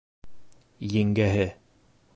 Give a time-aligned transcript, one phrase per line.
[0.95, 1.47] Еңгәһе: